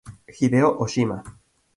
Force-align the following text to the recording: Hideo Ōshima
Hideo 0.35 0.79
Ōshima 0.81 1.21